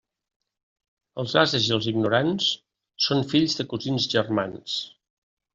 Els 1.23 1.35
ases 1.41 1.67
i 1.67 1.75
els 1.77 1.89
ignorants 1.93 2.49
són 3.09 3.23
fills 3.35 3.59
de 3.61 3.69
cosins 3.75 4.09
germans. 4.15 4.83